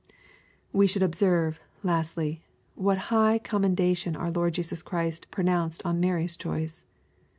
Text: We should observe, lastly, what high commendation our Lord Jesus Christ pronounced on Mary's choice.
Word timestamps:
We 0.73 0.87
should 0.87 1.03
observe, 1.03 1.61
lastly, 1.83 2.41
what 2.73 2.97
high 3.13 3.37
commendation 3.37 4.15
our 4.15 4.31
Lord 4.31 4.55
Jesus 4.55 4.81
Christ 4.81 5.29
pronounced 5.29 5.83
on 5.85 5.99
Mary's 5.99 6.35
choice. 6.35 6.87